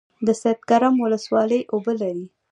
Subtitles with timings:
[0.25, 2.25] د سید کرم ولسوالۍ اوبه لري